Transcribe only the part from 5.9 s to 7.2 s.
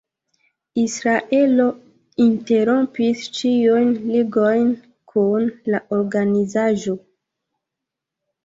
organizaĵo.